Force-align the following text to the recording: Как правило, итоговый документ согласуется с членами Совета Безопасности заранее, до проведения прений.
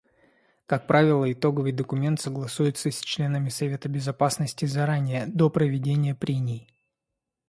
Как 0.65 0.87
правило, 0.87 1.31
итоговый 1.31 1.71
документ 1.73 2.19
согласуется 2.19 2.89
с 2.89 3.01
членами 3.01 3.49
Совета 3.49 3.87
Безопасности 3.87 4.65
заранее, 4.65 5.27
до 5.27 5.51
проведения 5.51 6.15
прений. 6.15 6.73